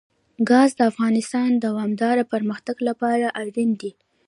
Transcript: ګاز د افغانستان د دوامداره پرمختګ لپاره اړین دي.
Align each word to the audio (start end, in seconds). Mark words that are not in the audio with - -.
ګاز 0.49 0.69
د 0.77 0.81
افغانستان 0.91 1.49
د 1.55 1.61
دوامداره 1.65 2.23
پرمختګ 2.33 2.77
لپاره 2.87 3.25
اړین 3.41 3.69
دي. 3.81 3.91